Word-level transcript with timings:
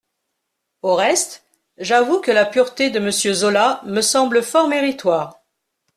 Au 0.81 0.95
reste, 0.95 1.43
j'avoue 1.77 2.21
que 2.21 2.31
la 2.31 2.45
pureté 2.47 2.89
de 2.89 2.97
Monsieur 2.97 3.33
Zola 3.35 3.83
me 3.85 4.01
semble 4.01 4.41
fort 4.41 4.67
méritoire. 4.67 5.37